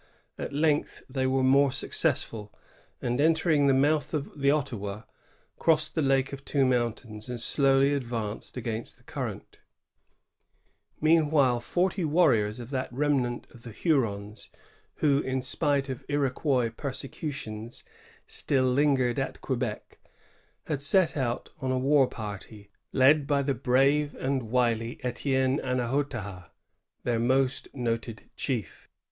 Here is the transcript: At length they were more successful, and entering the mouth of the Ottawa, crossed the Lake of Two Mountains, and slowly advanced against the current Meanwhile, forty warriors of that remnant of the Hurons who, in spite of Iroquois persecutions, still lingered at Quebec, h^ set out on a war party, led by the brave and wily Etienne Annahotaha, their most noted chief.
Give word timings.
At 0.35 0.51
length 0.51 1.03
they 1.07 1.27
were 1.27 1.43
more 1.43 1.71
successful, 1.71 2.51
and 3.03 3.21
entering 3.21 3.67
the 3.67 3.73
mouth 3.75 4.15
of 4.15 4.39
the 4.39 4.49
Ottawa, 4.49 5.03
crossed 5.59 5.93
the 5.93 6.01
Lake 6.01 6.33
of 6.33 6.43
Two 6.43 6.65
Mountains, 6.65 7.29
and 7.29 7.39
slowly 7.39 7.93
advanced 7.93 8.57
against 8.57 8.97
the 8.97 9.03
current 9.03 9.59
Meanwhile, 10.99 11.59
forty 11.59 12.03
warriors 12.03 12.59
of 12.59 12.71
that 12.71 12.91
remnant 12.91 13.45
of 13.51 13.61
the 13.61 13.69
Hurons 13.69 14.49
who, 14.95 15.19
in 15.19 15.43
spite 15.43 15.87
of 15.87 16.03
Iroquois 16.07 16.71
persecutions, 16.75 17.83
still 18.25 18.65
lingered 18.65 19.19
at 19.19 19.39
Quebec, 19.41 19.99
h^ 20.67 20.81
set 20.81 21.15
out 21.15 21.51
on 21.61 21.71
a 21.71 21.77
war 21.77 22.07
party, 22.07 22.71
led 22.91 23.27
by 23.27 23.43
the 23.43 23.53
brave 23.53 24.15
and 24.15 24.49
wily 24.49 24.99
Etienne 25.03 25.59
Annahotaha, 25.59 26.49
their 27.03 27.19
most 27.19 27.67
noted 27.75 28.31
chief. 28.35 28.89